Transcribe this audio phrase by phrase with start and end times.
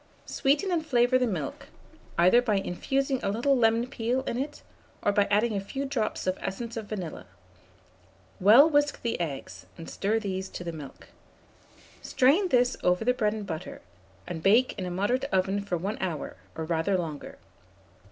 [0.25, 1.67] Sweeten and flavour the milk,
[2.17, 4.63] either by infusing a little lemon peel in it,
[5.03, 7.27] or by adding a few drops of essence of vanilla;
[8.39, 11.09] well whisk the eggs, and stir these to the milk.
[12.01, 13.79] Strain this over the bread and butter,
[14.25, 17.37] and bake in a moderate oven for 1 hour, or rather longer.